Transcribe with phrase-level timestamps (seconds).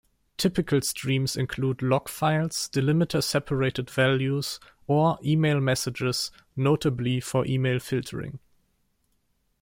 [0.35, 8.39] Typical streams include log files, delimiter-separated values, or email messages, notably for email filtering.